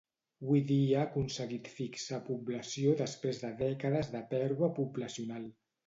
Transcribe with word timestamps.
Hui 0.45 0.61
dia 0.71 0.95
ha 1.01 1.03
aconseguit 1.09 1.69
fixar 1.75 2.21
població 2.31 2.97
després 3.05 3.45
de 3.45 3.55
dècades 3.63 4.13
de 4.19 4.27
pèrdua 4.37 4.77
poblacional. 4.83 5.51